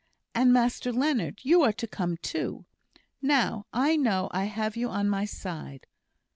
And, 0.33 0.51
Master 0.51 0.91
Leonard! 0.91 1.41
you 1.43 1.61
are 1.61 1.73
to 1.73 1.85
come 1.85 2.17
too. 2.17 2.65
Now, 3.21 3.67
I 3.71 3.95
know 3.95 4.29
I 4.31 4.45
have 4.45 4.75
you 4.75 4.89
on 4.89 5.07
my 5.07 5.25
side." 5.25 5.85